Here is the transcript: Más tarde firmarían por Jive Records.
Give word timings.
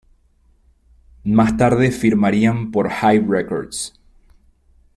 Más 1.25 1.57
tarde 1.57 1.91
firmarían 1.91 2.71
por 2.71 2.89
Jive 2.89 3.23
Records. 3.27 3.93